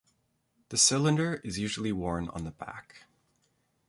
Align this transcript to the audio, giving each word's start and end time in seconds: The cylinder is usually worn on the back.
The 0.69 0.79
cylinder 0.79 1.35
is 1.43 1.59
usually 1.59 1.91
worn 1.91 2.27
on 2.29 2.43
the 2.43 2.49
back. 2.49 3.03